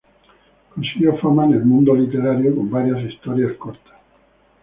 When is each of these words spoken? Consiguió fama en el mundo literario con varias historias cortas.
Consiguió 0.73 1.15
fama 1.19 1.45
en 1.45 1.53
el 1.53 1.63
mundo 1.63 1.93
literario 1.93 2.55
con 2.55 2.71
varias 2.71 3.01
historias 3.03 3.55
cortas. 3.57 3.99